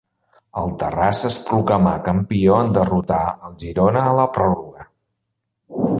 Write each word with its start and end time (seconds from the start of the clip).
El 0.61 0.71
Terrassa 0.83 1.29
es 1.33 1.37
proclamà 1.49 1.93
campió 2.09 2.57
en 2.63 2.73
derrotar 2.79 3.21
el 3.49 3.55
Girona 3.65 4.05
a 4.07 4.17
la 4.21 4.29
pròrroga. 4.39 4.91